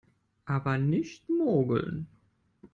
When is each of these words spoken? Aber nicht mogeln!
Aber 0.47 0.79
nicht 0.79 1.29
mogeln! 1.29 2.07